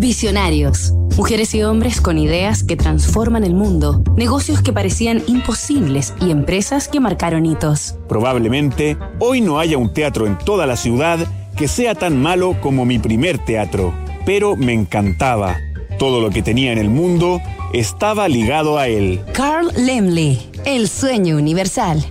[0.00, 0.94] Visionarios.
[1.18, 6.88] Mujeres y hombres con ideas que transforman el mundo, negocios que parecían imposibles y empresas
[6.88, 7.96] que marcaron hitos.
[8.08, 11.18] Probablemente hoy no haya un teatro en toda la ciudad
[11.54, 13.92] que sea tan malo como mi primer teatro,
[14.24, 15.58] pero me encantaba.
[15.98, 17.42] Todo lo que tenía en el mundo
[17.74, 19.20] estaba ligado a él.
[19.34, 22.06] Carl Lemley, el sueño universal.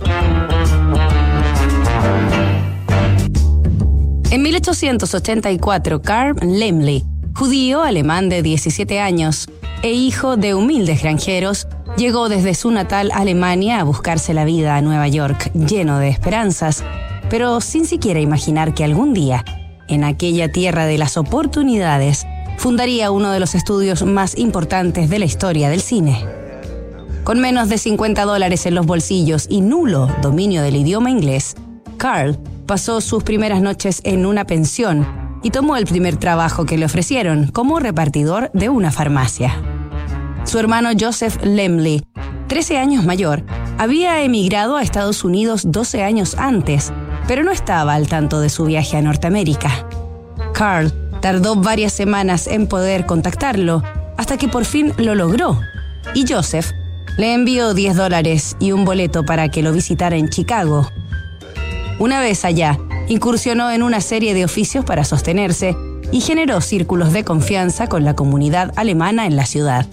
[4.30, 7.04] En 1884, Carl Lemley,
[7.40, 9.48] judío alemán de 17 años
[9.80, 14.82] e hijo de humildes granjeros, llegó desde su natal Alemania a buscarse la vida a
[14.82, 16.84] Nueva York, lleno de esperanzas,
[17.30, 19.42] pero sin siquiera imaginar que algún día,
[19.88, 22.26] en aquella tierra de las oportunidades,
[22.58, 26.22] fundaría uno de los estudios más importantes de la historia del cine.
[27.24, 31.56] Con menos de 50 dólares en los bolsillos y nulo dominio del idioma inglés,
[31.96, 36.84] Carl pasó sus primeras noches en una pensión y tomó el primer trabajo que le
[36.84, 39.54] ofrecieron como repartidor de una farmacia.
[40.44, 42.02] Su hermano Joseph Lemley,
[42.48, 43.44] 13 años mayor,
[43.78, 46.92] había emigrado a Estados Unidos 12 años antes,
[47.26, 49.70] pero no estaba al tanto de su viaje a Norteamérica.
[50.52, 53.82] Carl tardó varias semanas en poder contactarlo,
[54.16, 55.60] hasta que por fin lo logró,
[56.14, 56.72] y Joseph
[57.16, 60.88] le envió 10 dólares y un boleto para que lo visitara en Chicago,
[62.00, 62.78] una vez allá,
[63.10, 65.76] incursionó en una serie de oficios para sostenerse
[66.12, 69.84] y generó círculos de confianza con la comunidad alemana en la ciudad.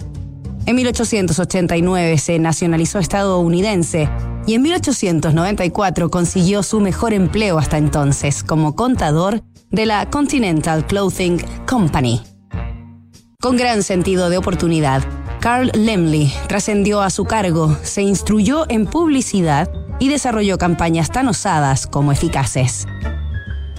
[0.66, 4.08] En 1889 se nacionalizó estadounidense
[4.46, 11.42] y en 1894 consiguió su mejor empleo hasta entonces como contador de la Continental Clothing
[11.66, 12.22] Company.
[13.40, 15.02] Con gran sentido de oportunidad,
[15.40, 21.86] Carl Lemley trascendió a su cargo, se instruyó en publicidad y desarrolló campañas tan osadas
[21.86, 22.86] como eficaces.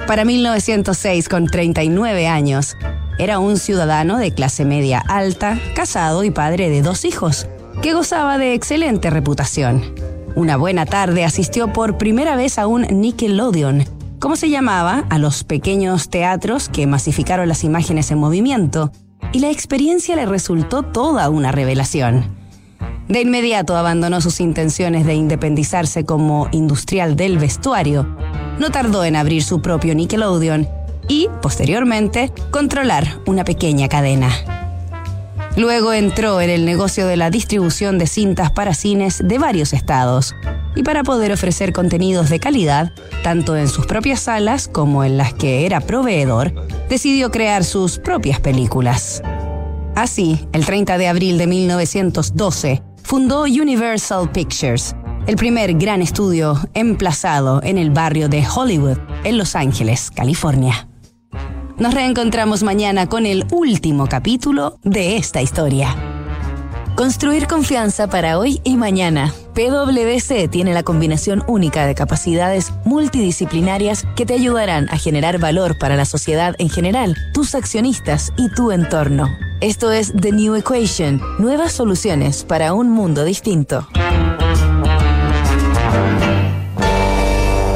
[0.09, 2.75] Para 1906, con 39 años,
[3.19, 7.45] era un ciudadano de clase media alta, casado y padre de dos hijos,
[7.83, 9.93] que gozaba de excelente reputación.
[10.33, 13.85] Una buena tarde asistió por primera vez a un Nickelodeon,
[14.17, 18.91] como se llamaba a los pequeños teatros que masificaron las imágenes en movimiento,
[19.31, 22.35] y la experiencia le resultó toda una revelación.
[23.09, 28.07] De inmediato abandonó sus intenciones de independizarse como industrial del vestuario.
[28.59, 30.67] No tardó en abrir su propio Nickelodeon
[31.07, 34.29] y, posteriormente, controlar una pequeña cadena.
[35.55, 40.35] Luego entró en el negocio de la distribución de cintas para cines de varios estados
[40.75, 42.93] y para poder ofrecer contenidos de calidad,
[43.23, 46.53] tanto en sus propias salas como en las que era proveedor,
[46.87, 49.21] decidió crear sus propias películas.
[49.95, 54.95] Así, el 30 de abril de 1912, fundó Universal Pictures,
[55.29, 60.87] el primer gran estudio emplazado en el barrio de Hollywood, en Los Ángeles, California.
[61.77, 65.95] Nos reencontramos mañana con el último capítulo de esta historia.
[66.95, 69.31] Construir confianza para hoy y mañana.
[69.53, 75.95] PwC tiene la combinación única de capacidades multidisciplinarias que te ayudarán a generar valor para
[75.95, 79.27] la sociedad en general, tus accionistas y tu entorno.
[79.61, 83.87] Esto es The New Equation, nuevas soluciones para un mundo distinto.